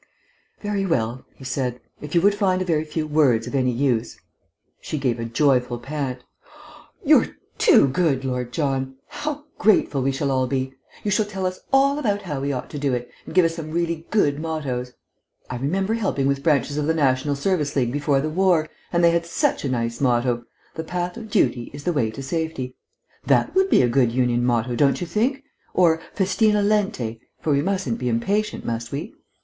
[0.61, 1.79] "Very well," he said.
[2.01, 4.17] "If you would find a very few words of any use"
[4.81, 6.23] She gave a joyful pant.
[7.05, 8.95] "You're too good, Lord John!
[9.09, 10.73] How grateful we shall all be!
[11.03, 13.55] You shall tell us all about how we ought to do it, and give us
[13.57, 14.93] some really good mottoes!...
[15.51, 19.11] I remember helping with branches of the National Service League before the war, and they
[19.11, 22.73] had such a nice motto 'The path of duty is the way to safety.'...
[23.23, 25.43] That would be a good Union motto, don't you think?
[25.75, 29.13] Or 'Festina lente' for we mustn't be impatient, must we?